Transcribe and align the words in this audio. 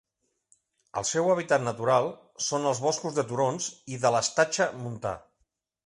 El 1.01 1.05
seu 1.09 1.29
hàbitat 1.33 1.63
natural 1.67 2.09
són 2.47 2.67
els 2.71 2.83
boscos 2.87 3.17
de 3.21 3.29
turons 3.35 3.71
i 3.97 4.03
de 4.07 4.17
l'estatge 4.17 4.69
montà. 4.85 5.15